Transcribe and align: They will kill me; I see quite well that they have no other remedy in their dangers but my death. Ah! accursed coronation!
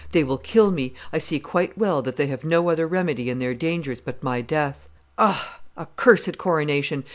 They 0.13 0.23
will 0.23 0.39
kill 0.39 0.71
me; 0.71 0.95
I 1.13 1.19
see 1.19 1.39
quite 1.39 1.77
well 1.77 2.01
that 2.01 2.15
they 2.15 2.25
have 2.25 2.43
no 2.43 2.69
other 2.71 2.87
remedy 2.87 3.29
in 3.29 3.37
their 3.37 3.53
dangers 3.53 4.01
but 4.01 4.23
my 4.23 4.41
death. 4.41 4.87
Ah! 5.19 5.59
accursed 5.77 6.39
coronation! 6.39 7.03